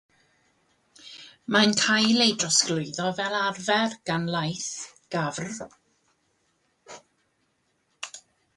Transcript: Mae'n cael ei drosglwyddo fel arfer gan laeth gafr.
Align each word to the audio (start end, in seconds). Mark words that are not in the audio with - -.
Mae'n 1.55 1.75
cael 1.81 2.23
ei 2.25 2.33
drosglwyddo 2.43 3.05
fel 3.19 3.37
arfer 3.41 3.93
gan 4.11 4.25
laeth 4.37 4.73
gafr. 5.17 5.55